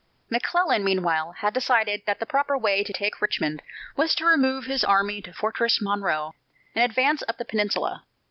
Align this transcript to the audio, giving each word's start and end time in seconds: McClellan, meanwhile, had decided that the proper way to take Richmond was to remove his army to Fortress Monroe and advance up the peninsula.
McClellan, 0.31 0.83
meanwhile, 0.83 1.33
had 1.33 1.53
decided 1.53 2.01
that 2.07 2.19
the 2.19 2.25
proper 2.25 2.57
way 2.57 2.83
to 2.83 2.91
take 2.91 3.21
Richmond 3.21 3.61
was 3.95 4.15
to 4.15 4.25
remove 4.25 4.65
his 4.65 4.83
army 4.83 5.21
to 5.21 5.31
Fortress 5.31 5.79
Monroe 5.79 6.33
and 6.73 6.83
advance 6.83 7.21
up 7.27 7.37
the 7.37 7.45
peninsula. 7.45 8.03